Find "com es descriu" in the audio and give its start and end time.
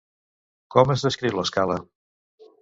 0.75-1.37